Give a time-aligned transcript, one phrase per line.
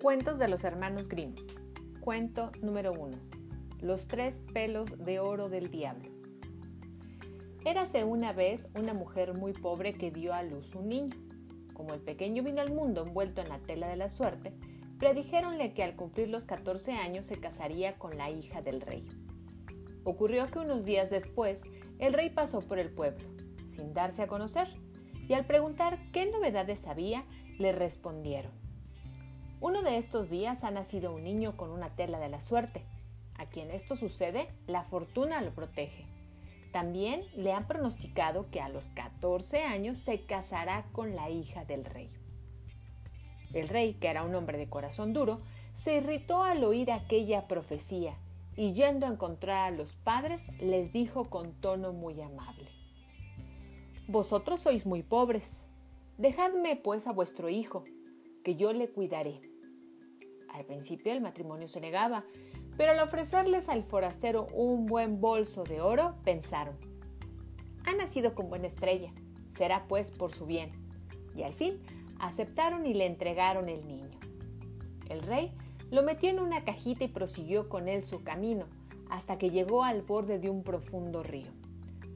[0.00, 1.34] Cuentos de los hermanos Grimm.
[1.98, 3.18] Cuento número 1.
[3.80, 6.08] Los tres pelos de oro del diablo.
[7.64, 11.16] Érase una vez una mujer muy pobre que dio a luz un niño.
[11.74, 14.52] Como el pequeño vino al mundo envuelto en la tela de la suerte,
[15.00, 19.04] predijéronle que al cumplir los 14 años se casaría con la hija del rey.
[20.04, 21.64] Ocurrió que unos días después
[21.98, 23.26] el rey pasó por el pueblo,
[23.66, 24.68] sin darse a conocer,
[25.26, 27.24] y al preguntar qué novedades había,
[27.58, 28.67] le respondieron
[29.60, 32.84] uno de estos días ha nacido un niño con una tela de la suerte.
[33.36, 36.06] A quien esto sucede, la fortuna lo protege.
[36.72, 41.84] También le han pronosticado que a los 14 años se casará con la hija del
[41.84, 42.10] rey.
[43.52, 45.40] El rey, que era un hombre de corazón duro,
[45.72, 48.16] se irritó al oír aquella profecía
[48.56, 52.70] y yendo a encontrar a los padres les dijo con tono muy amable,
[54.08, 55.64] Vosotros sois muy pobres,
[56.16, 57.84] dejadme pues a vuestro hijo,
[58.42, 59.40] que yo le cuidaré.
[60.58, 62.24] Al principio el matrimonio se negaba,
[62.76, 66.76] pero al ofrecerles al forastero un buen bolso de oro, pensaron,
[67.86, 69.12] ha nacido con buena estrella,
[69.50, 70.72] será pues por su bien.
[71.36, 71.78] Y al fin
[72.18, 74.18] aceptaron y le entregaron el niño.
[75.08, 75.52] El rey
[75.92, 78.66] lo metió en una cajita y prosiguió con él su camino,
[79.10, 81.52] hasta que llegó al borde de un profundo río.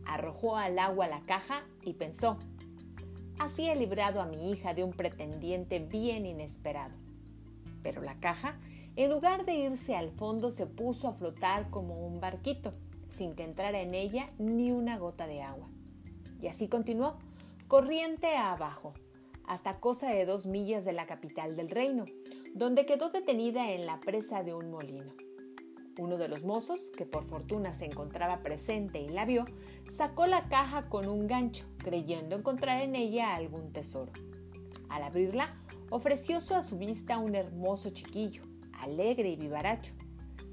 [0.04, 2.38] Arrojó al agua la caja y pensó,
[3.38, 7.01] así he librado a mi hija de un pretendiente bien inesperado.
[7.82, 8.58] Pero la caja,
[8.96, 12.74] en lugar de irse al fondo, se puso a flotar como un barquito,
[13.08, 15.68] sin que entrara en ella ni una gota de agua.
[16.40, 17.18] Y así continuó,
[17.68, 18.94] corriente abajo,
[19.46, 22.04] hasta cosa de dos millas de la capital del reino,
[22.54, 25.12] donde quedó detenida en la presa de un molino.
[25.98, 29.44] Uno de los mozos, que por fortuna se encontraba presente y la vio,
[29.90, 34.12] sacó la caja con un gancho, creyendo encontrar en ella algún tesoro.
[34.88, 35.54] Al abrirla,
[35.92, 39.92] ofreció a su vista un hermoso chiquillo, alegre y vivaracho.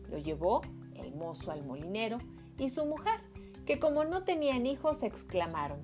[0.09, 0.61] Lo llevó
[0.95, 2.17] el mozo al molinero
[2.57, 3.21] y su mujer,
[3.65, 5.79] que como no tenían hijos, exclamaron,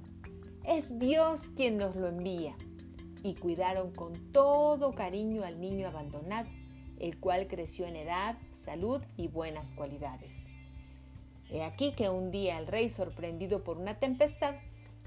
[0.65, 2.55] Es Dios quien nos lo envía.
[3.23, 6.49] Y cuidaron con todo cariño al niño abandonado,
[6.99, 10.47] el cual creció en edad, salud y buenas cualidades.
[11.49, 14.55] He aquí que un día el rey, sorprendido por una tempestad,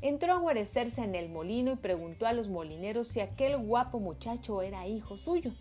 [0.00, 4.62] Entró a guarecerse en el molino y preguntó a los molineros si aquel guapo muchacho
[4.62, 5.52] era hijo suyo.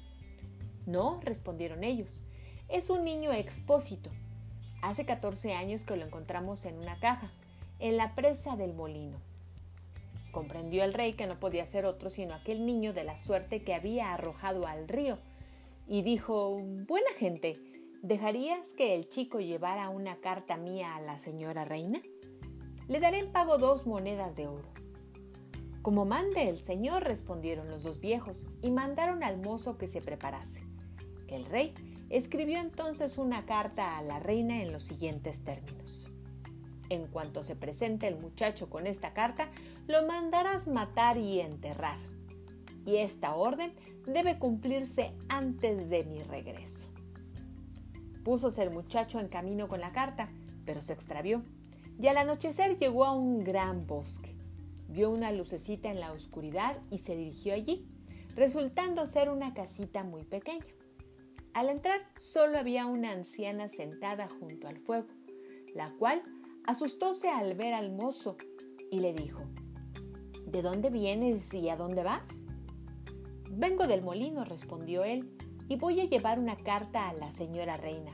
[0.86, 2.22] No, respondieron ellos.
[2.70, 4.12] Es un niño expósito.
[4.84, 7.32] Hace 14 años que lo encontramos en una caja,
[7.80, 9.18] en la presa del molino.
[10.32, 13.74] Comprendió el rey que no podía ser otro sino aquel niño de la suerte que
[13.74, 15.18] había arrojado al río,
[15.88, 17.58] y dijo Buena gente,
[18.04, 22.02] ¿dejarías que el chico llevara una carta mía a la señora reina?
[22.88, 24.70] Le daré en pago dos monedas de oro.
[25.82, 30.62] Como mande el señor, respondieron los dos viejos, y mandaron al mozo que se preparase.
[31.28, 31.74] El rey
[32.10, 36.08] escribió entonces una carta a la reina en los siguientes términos.
[36.90, 39.50] En cuanto se presente el muchacho con esta carta,
[39.88, 42.00] lo mandarás matar y enterrar.
[42.86, 43.74] Y esta orden
[44.06, 46.88] debe cumplirse antes de mi regreso.
[48.24, 50.30] Púsose el muchacho en camino con la carta,
[50.66, 51.44] pero se extravió
[52.00, 54.36] y al anochecer llegó a un gran bosque.
[54.88, 57.88] Vio una lucecita en la oscuridad y se dirigió allí,
[58.36, 60.66] resultando ser una casita muy pequeña.
[61.54, 65.08] Al entrar solo había una anciana sentada junto al fuego,
[65.74, 66.22] la cual
[66.66, 68.38] asustóse al ver al mozo
[68.92, 69.42] y le dijo,
[70.46, 72.44] ¿De dónde vienes y a dónde vas?
[73.50, 75.36] Vengo del molino, respondió él,
[75.68, 78.12] y voy a llevar una carta a la señora reina.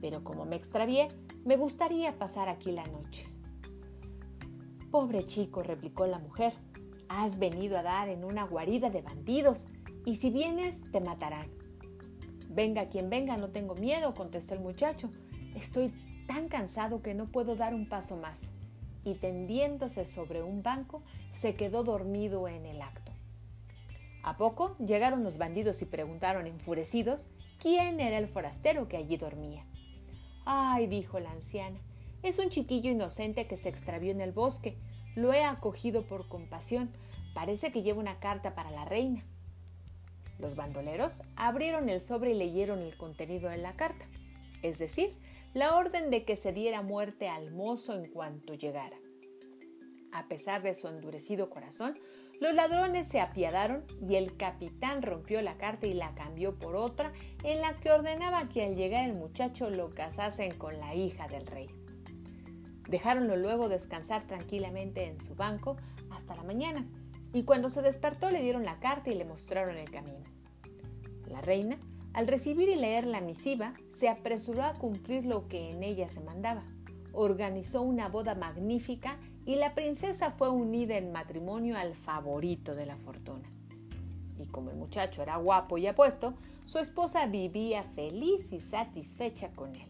[0.00, 1.08] Pero como me extravié,
[1.48, 3.24] me gustaría pasar aquí la noche.
[4.90, 6.52] Pobre chico, replicó la mujer,
[7.08, 9.66] has venido a dar en una guarida de bandidos,
[10.04, 11.48] y si vienes te matarán.
[12.50, 15.08] Venga quien venga, no tengo miedo, contestó el muchacho.
[15.54, 15.90] Estoy
[16.26, 18.50] tan cansado que no puedo dar un paso más.
[19.02, 23.12] Y tendiéndose sobre un banco, se quedó dormido en el acto.
[24.22, 27.26] A poco llegaron los bandidos y preguntaron enfurecidos
[27.58, 29.64] quién era el forastero que allí dormía.
[30.50, 31.78] Ay, dijo la anciana,
[32.22, 34.78] es un chiquillo inocente que se extravió en el bosque.
[35.14, 36.90] Lo he acogido por compasión.
[37.34, 39.26] Parece que lleva una carta para la reina.
[40.38, 44.06] Los bandoleros abrieron el sobre y leyeron el contenido de la carta,
[44.62, 45.18] es decir,
[45.52, 48.96] la orden de que se diera muerte al mozo en cuanto llegara.
[50.12, 51.98] A pesar de su endurecido corazón,
[52.40, 57.12] los ladrones se apiadaron y el capitán rompió la carta y la cambió por otra
[57.42, 61.46] en la que ordenaba que al llegar el muchacho lo casasen con la hija del
[61.46, 61.66] rey.
[62.88, 65.76] Dejáronlo luego descansar tranquilamente en su banco
[66.10, 66.86] hasta la mañana
[67.32, 70.24] y cuando se despertó le dieron la carta y le mostraron el camino.
[71.26, 71.78] La reina
[72.14, 76.20] Al recibir y leer la misiva, se apresuró a cumplir lo que en ella se
[76.20, 76.64] mandaba.
[77.12, 79.18] Organizó una boda magnífica
[79.48, 83.48] y la princesa fue unida en matrimonio al favorito de la fortuna.
[84.38, 86.34] Y como el muchacho era guapo y apuesto,
[86.66, 89.88] su esposa vivía feliz y satisfecha con él.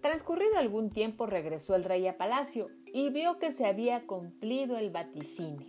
[0.00, 4.88] Transcurrido algún tiempo regresó el rey a palacio y vio que se había cumplido el
[4.88, 5.68] vaticinio.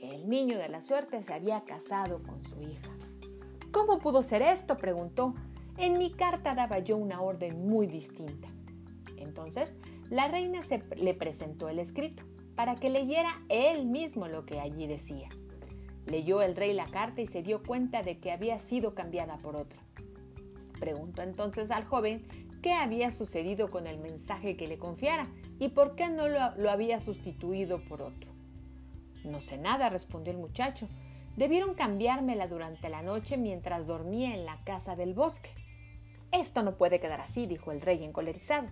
[0.00, 2.96] El niño de la suerte se había casado con su hija.
[3.72, 4.76] ¿Cómo pudo ser esto?
[4.76, 5.34] preguntó.
[5.76, 8.46] En mi carta daba yo una orden muy distinta.
[9.16, 9.76] Entonces,
[10.10, 12.22] la reina se le presentó el escrito
[12.54, 15.28] para que leyera él mismo lo que allí decía.
[16.06, 19.56] Leyó el rey la carta y se dio cuenta de que había sido cambiada por
[19.56, 19.80] otra.
[20.78, 22.26] Preguntó entonces al joven
[22.62, 25.26] qué había sucedido con el mensaje que le confiara
[25.58, 28.30] y por qué no lo, lo había sustituido por otro.
[29.24, 30.88] No sé nada, respondió el muchacho.
[31.36, 35.50] Debieron cambiármela durante la noche mientras dormía en la casa del bosque.
[36.30, 38.68] Esto no puede quedar así, dijo el rey encolerizado.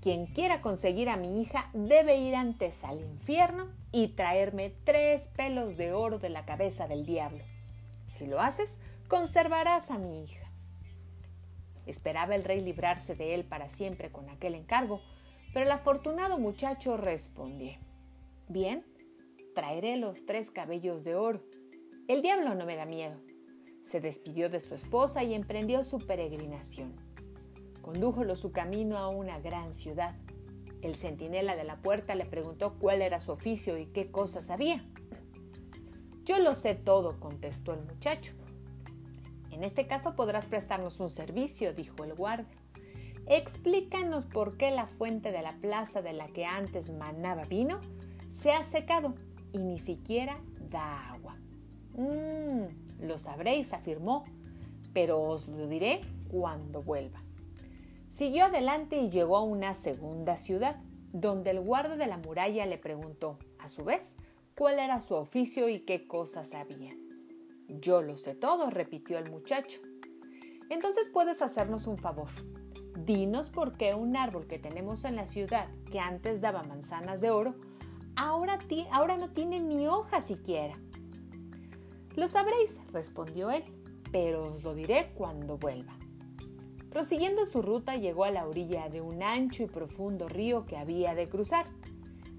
[0.00, 5.76] Quien quiera conseguir a mi hija debe ir antes al infierno y traerme tres pelos
[5.76, 7.44] de oro de la cabeza del diablo.
[8.06, 10.50] Si lo haces, conservarás a mi hija.
[11.86, 15.00] Esperaba el rey librarse de él para siempre con aquel encargo,
[15.52, 17.72] pero el afortunado muchacho respondió,
[18.48, 18.84] Bien,
[19.54, 21.42] traeré los tres cabellos de oro
[22.10, 23.20] el diablo no me da miedo.
[23.84, 26.96] Se despidió de su esposa y emprendió su peregrinación.
[27.90, 30.14] Condújolo su camino a una gran ciudad.
[30.80, 34.84] El centinela de la puerta le preguntó cuál era su oficio y qué cosas sabía.
[36.24, 38.32] Yo lo sé todo, contestó el muchacho.
[39.50, 42.54] En este caso podrás prestarnos un servicio, dijo el guardia.
[43.26, 47.80] Explícanos por qué la fuente de la plaza de la que antes manaba vino
[48.30, 49.16] se ha secado
[49.52, 50.36] y ni siquiera
[50.70, 51.34] da agua.
[51.98, 54.22] Mmm, lo sabréis, afirmó,
[54.92, 57.20] pero os lo diré cuando vuelva.
[58.20, 60.76] Siguió adelante y llegó a una segunda ciudad,
[61.10, 64.14] donde el guardia de la muralla le preguntó, a su vez,
[64.54, 66.90] cuál era su oficio y qué cosas sabía.
[67.68, 69.80] Yo lo sé todo, repitió el muchacho.
[70.68, 72.28] Entonces puedes hacernos un favor.
[73.06, 77.30] Dinos por qué un árbol que tenemos en la ciudad, que antes daba manzanas de
[77.30, 77.54] oro,
[78.16, 78.58] ahora,
[78.90, 80.74] ahora no tiene ni hoja siquiera.
[82.16, 83.64] Lo sabréis, respondió él,
[84.12, 85.99] pero os lo diré cuando vuelva.
[86.90, 91.14] Prosiguiendo su ruta llegó a la orilla de un ancho y profundo río que había
[91.14, 91.66] de cruzar.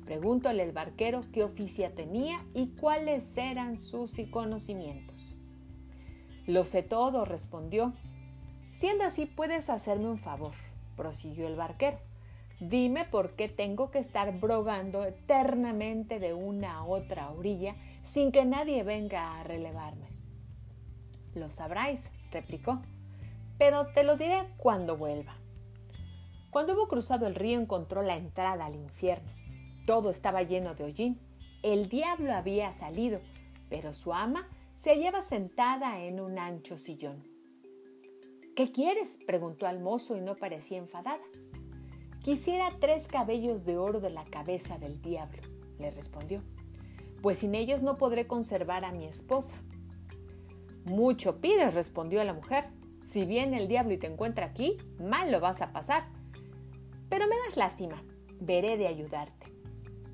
[0.05, 5.37] Pregúntole al barquero qué oficio tenía y cuáles eran sus conocimientos.
[6.47, 7.93] Lo sé todo, respondió.
[8.73, 10.53] Siendo así, puedes hacerme un favor,
[10.97, 11.99] prosiguió el barquero.
[12.59, 18.43] Dime por qué tengo que estar brogando eternamente de una a otra orilla sin que
[18.43, 20.09] nadie venga a relevarme.
[21.35, 22.81] Lo sabráis, replicó,
[23.61, 25.35] pero te lo diré cuando vuelva.
[26.49, 29.31] Cuando hubo cruzado el río encontró la entrada al infierno.
[29.85, 31.19] Todo estaba lleno de hollín.
[31.61, 33.21] El diablo había salido,
[33.69, 37.21] pero su ama se hallaba sentada en un ancho sillón.
[38.55, 39.19] ¿Qué quieres?
[39.27, 41.21] preguntó al mozo y no parecía enfadada.
[42.23, 45.43] Quisiera tres cabellos de oro de la cabeza del diablo,
[45.77, 46.41] le respondió
[47.21, 49.55] pues sin ellos no podré conservar a mi esposa.
[50.85, 52.65] Mucho pides, respondió la mujer.
[53.11, 56.05] Si viene el diablo y te encuentra aquí, mal lo vas a pasar.
[57.09, 58.01] Pero me das lástima,
[58.39, 59.47] veré de ayudarte.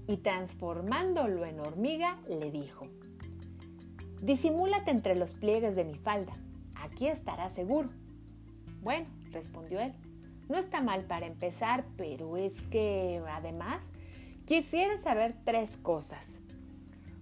[0.08, 2.88] Y transformándolo en hormiga, le dijo,
[4.24, 6.34] Disimúlate entre los pliegues de mi falda,
[6.75, 7.89] aquí estarás seguro.
[8.82, 9.94] Bueno, respondió él,
[10.50, 13.92] no está mal para empezar, pero es que, además,
[14.48, 16.39] quisiera saber tres cosas.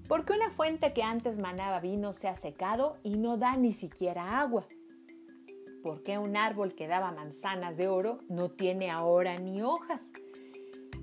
[0.07, 3.73] ¿Por qué una fuente que antes manaba vino se ha secado y no da ni
[3.73, 4.65] siquiera agua?
[5.85, 10.11] ¿Por qué un árbol que daba manzanas de oro no tiene ahora ni hojas?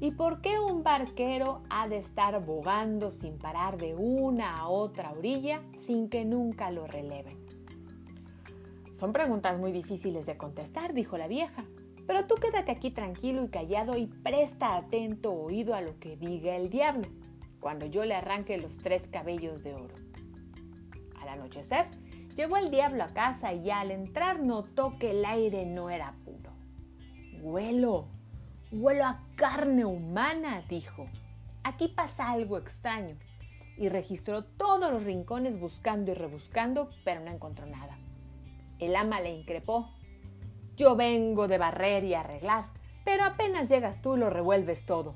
[0.01, 5.13] ¿Y por qué un barquero ha de estar bogando sin parar de una a otra
[5.13, 7.47] orilla sin que nunca lo releven?
[8.93, 11.65] Son preguntas muy difíciles de contestar, dijo la vieja,
[12.09, 16.57] pero tú quédate aquí tranquilo y callado y presta atento oído a lo que diga
[16.57, 17.07] el diablo
[17.61, 19.95] cuando yo le arranque los tres cabellos de oro.
[21.21, 21.87] Al anochecer,
[22.35, 26.51] llegó el diablo a casa y al entrar notó que el aire no era puro.
[27.41, 28.09] Huelo,
[28.71, 31.09] huelo a carne humana, dijo.
[31.65, 33.17] Aquí pasa algo extraño.
[33.79, 37.99] Y registró todos los rincones buscando y rebuscando, pero no encontró nada.
[38.79, 39.91] El ama le increpó.
[40.77, 42.67] Yo vengo de barrer y arreglar,
[43.05, 45.15] pero apenas llegas tú lo revuelves todo.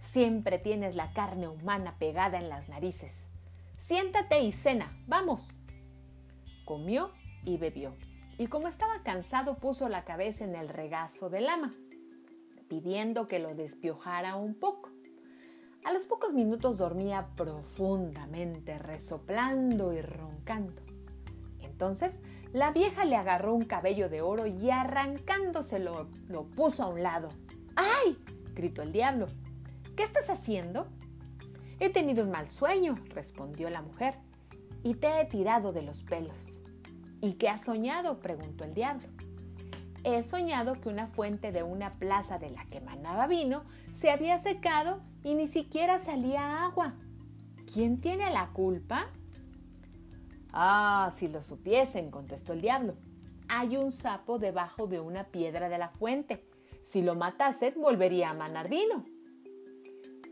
[0.00, 3.28] Siempre tienes la carne humana pegada en las narices.
[3.76, 5.57] Siéntate y cena, vamos.
[6.68, 7.12] Comió
[7.46, 7.94] y bebió,
[8.36, 11.72] y como estaba cansado puso la cabeza en el regazo del ama,
[12.68, 14.90] pidiendo que lo despiojara un poco.
[15.86, 20.82] A los pocos minutos dormía profundamente, resoplando y roncando.
[21.60, 22.20] Entonces
[22.52, 27.30] la vieja le agarró un cabello de oro y arrancándoselo lo puso a un lado.
[27.76, 28.18] ¡Ay!
[28.52, 29.28] gritó el diablo.
[29.96, 30.86] ¿Qué estás haciendo?
[31.80, 34.16] He tenido un mal sueño, respondió la mujer,
[34.82, 36.57] y te he tirado de los pelos.
[37.20, 38.20] ¿Y qué has soñado?
[38.20, 39.08] preguntó el diablo.
[40.04, 44.38] He soñado que una fuente de una plaza de la que manaba vino se había
[44.38, 46.94] secado y ni siquiera salía agua.
[47.72, 49.08] ¿Quién tiene la culpa?
[50.52, 52.94] Ah, si lo supiesen, contestó el diablo.
[53.48, 56.46] Hay un sapo debajo de una piedra de la fuente.
[56.82, 59.02] Si lo matasen, volvería a manar vino.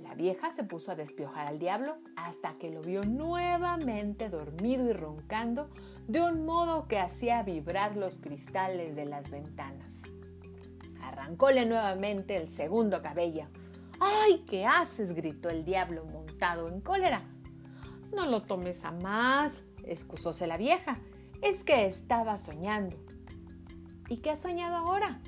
[0.06, 4.92] La vieja se puso a despiojar al diablo hasta que lo vio nuevamente dormido y
[4.92, 5.68] roncando
[6.06, 10.04] de un modo que hacía vibrar los cristales de las ventanas.
[11.02, 13.46] Arrancóle nuevamente el segundo cabello.
[13.98, 15.12] ¡Ay, qué haces!
[15.12, 17.22] gritó el diablo montado en cólera.
[18.14, 20.98] No lo tomes a más, excusóse la vieja.
[21.42, 22.96] Es que estaba soñando.
[24.08, 25.20] ¿Y qué has soñado ahora?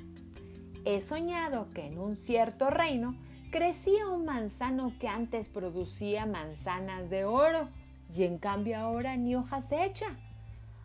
[0.85, 3.15] He soñado que en un cierto reino
[3.51, 7.69] crecía un manzano que antes producía manzanas de oro
[8.13, 10.07] y en cambio ahora ni hojas echa.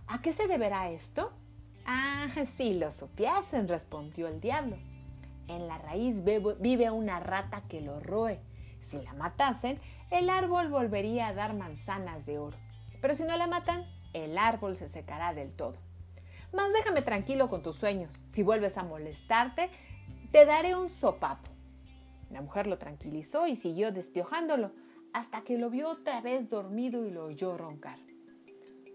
[0.07, 1.33] ¿A qué se deberá esto?
[1.87, 4.77] Ah, si lo supiesen, respondió el diablo.
[5.47, 8.41] En la raíz vive una rata que lo roe.
[8.81, 9.79] Si la matasen,
[10.11, 12.57] el árbol volvería a dar manzanas de oro.
[13.01, 15.77] Pero si no la matan, el árbol se secará del todo.
[16.53, 18.17] Mas déjame tranquilo con tus sueños.
[18.29, 19.71] Si vuelves a molestarte,
[20.31, 21.54] te daré un sopapo.
[22.35, 24.73] La mujer lo tranquilizó y siguió despiojándolo
[25.13, 28.01] hasta que lo vio otra vez dormido y lo oyó roncar.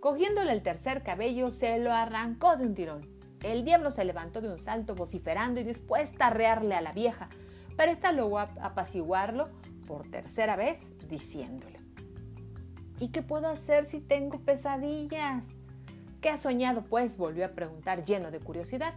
[0.02, 3.00] Cogiéndole el tercer cabello, se lo arrancó de un tirón.
[3.42, 7.30] El diablo se levantó de un salto vociferando y dispuesta a rearle a la vieja,
[7.78, 9.48] pero ésta logró apaciguarlo
[9.88, 11.80] por tercera vez, diciéndole:
[13.00, 15.46] ¿Y qué puedo hacer si tengo pesadillas?
[16.20, 17.16] ¿Qué has soñado, pues?
[17.16, 18.96] volvió a preguntar lleno de curiosidad.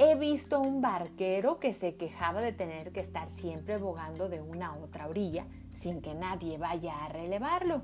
[0.00, 4.68] He visto un barquero que se quejaba de tener que estar siempre bogando de una
[4.68, 7.82] a otra orilla sin que nadie vaya a relevarlo.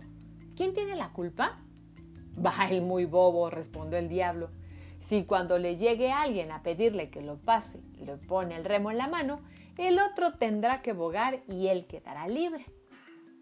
[0.54, 1.59] ¿Quién tiene la culpa?
[2.47, 4.50] Va el muy bobo, respondió el diablo.
[5.00, 8.99] Si cuando le llegue alguien a pedirle que lo pase le pone el remo en
[8.99, 9.40] la mano,
[9.76, 12.64] el otro tendrá que bogar y él quedará libre.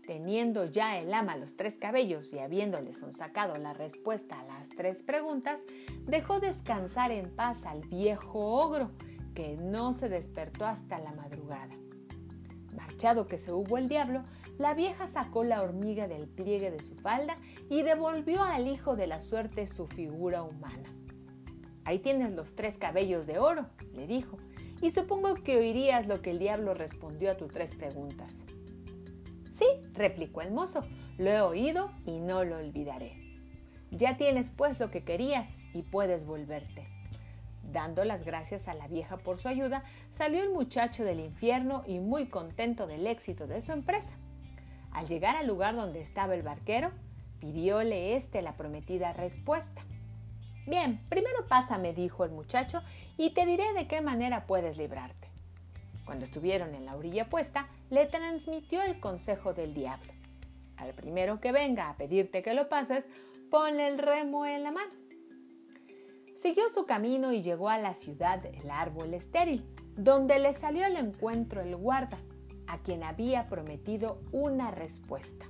[0.07, 5.03] Teniendo ya el ama los tres cabellos y habiéndoles sacado la respuesta a las tres
[5.03, 5.61] preguntas,
[6.07, 8.91] dejó descansar en paz al viejo ogro,
[9.35, 11.75] que no se despertó hasta la madrugada.
[12.75, 14.25] Marchado que se hubo el diablo,
[14.59, 17.37] la vieja sacó la hormiga del pliegue de su falda
[17.71, 20.93] y devolvió al hijo de la suerte su figura humana.
[21.85, 24.39] Ahí tienes los tres cabellos de oro, le dijo,
[24.81, 28.45] y supongo que oirías lo que el diablo respondió a tus tres preguntas.
[30.03, 30.85] Replicó el mozo,
[31.17, 33.15] lo he oído y no lo olvidaré.
[33.93, 36.89] Ya tienes pues lo que querías y puedes volverte.
[37.63, 42.01] Dando las gracias a la vieja por su ayuda, salió el muchacho del infierno y
[42.01, 44.17] muy contento del éxito de su empresa.
[44.91, 46.91] Al llegar al lugar donde estaba el barquero,
[47.39, 49.83] pidióle éste la prometida respuesta.
[50.67, 52.83] Bien, primero pásame, dijo el muchacho,
[53.17, 55.32] y te diré de qué manera puedes librarte.
[56.05, 60.13] Cuando estuvieron en la orilla puesta, le transmitió el consejo del diablo.
[60.77, 63.07] Al primero que venga a pedirte que lo pases,
[63.51, 64.93] ponle el remo en la mano.
[66.37, 69.65] Siguió su camino y llegó a la ciudad del árbol estéril,
[69.97, 72.19] donde le salió al encuentro el guarda,
[72.67, 75.47] a quien había prometido una respuesta.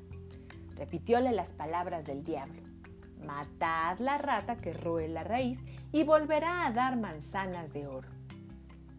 [0.75, 2.61] Repitióle las palabras del diablo.
[3.25, 5.61] Matad la rata que roe la raíz
[5.93, 8.12] y volverá a dar manzanas de oro.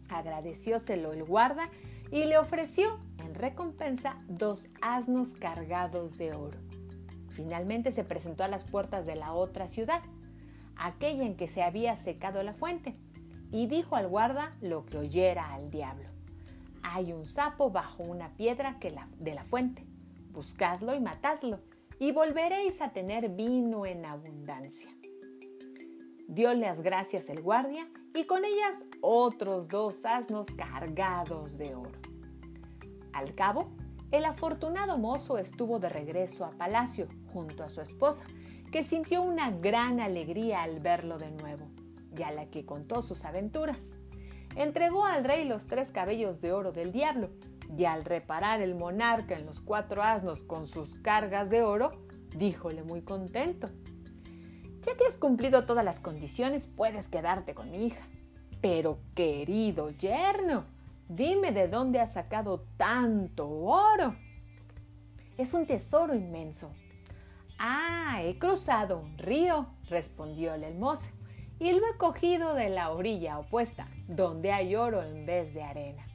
[0.10, 1.70] Agradecióselo el guarda
[2.12, 6.60] y le ofreció en recompensa dos asnos cargados de oro.
[7.30, 10.02] Finalmente se presentó a las puertas de la otra ciudad,
[10.76, 12.96] aquella en que se había secado la fuente,
[13.52, 16.10] y dijo al guarda lo que oyera al diablo.
[16.84, 19.86] Hay un sapo bajo una piedra que de la fuente.
[20.32, 21.60] Buscadlo y matadlo,
[22.00, 24.90] y volveréis a tener vino en abundancia.
[26.34, 32.00] Dio las gracias el guardia y con ellas otros dos asnos cargados de oro.
[33.12, 33.70] Al cabo,
[34.10, 38.26] el afortunado mozo estuvo de regreso a palacio junto a su esposa,
[38.72, 41.68] que sintió una gran alegría al verlo de nuevo,
[42.18, 43.96] y a la que contó sus aventuras.
[44.56, 47.30] Entregó al rey los tres cabellos de oro del diablo,
[47.78, 51.92] y al reparar el monarca en los cuatro asnos con sus cargas de oro,
[52.36, 53.70] díjole muy contento,
[54.86, 58.06] Ya que has cumplido todas las condiciones, puedes quedarte con mi hija.
[58.62, 60.66] Pero, querido yerno,
[61.08, 64.16] dime de dónde has sacado tanto oro.
[65.38, 66.74] Es un tesoro inmenso.
[67.58, 71.12] Ah, he cruzado un río, respondió el mozo,
[71.60, 76.06] y lo he cogido de la orilla opuesta, donde hay oro en vez de arena.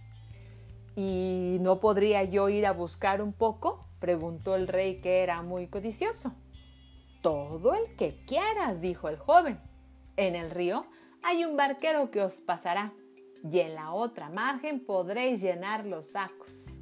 [0.94, 3.86] ¿Y no podría yo ir a buscar un poco?
[3.98, 6.34] preguntó el rey que era muy codicioso.
[7.22, 9.60] Todo el que quieras, dijo el joven.
[10.16, 10.86] En el río
[11.22, 12.92] hay un barquero que os pasará,
[13.42, 16.76] y en la otra margen podréis llenar los sacos.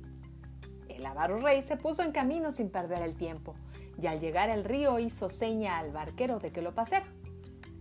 [0.89, 3.55] El avaro rey se puso en camino sin perder el tiempo,
[4.01, 7.07] y al llegar al río hizo seña al barquero de que lo pasara.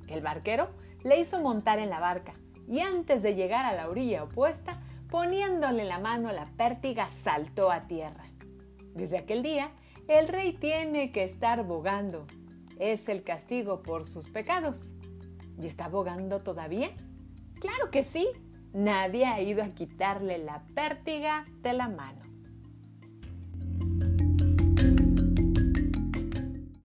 [0.07, 0.69] El barquero
[1.03, 2.33] le hizo montar en la barca,
[2.67, 7.71] y antes de llegar a la orilla opuesta, poniéndole la mano a la pértiga, saltó
[7.71, 8.25] a tierra.
[8.93, 9.71] Desde aquel día,
[10.07, 12.27] el rey tiene que estar bogando.
[12.77, 14.91] Es el castigo por sus pecados.
[15.57, 16.91] ¿Y está bogando todavía?
[17.59, 18.27] Claro que sí.
[18.73, 22.24] Nadie ha ido a quitarle la pértiga de la mano.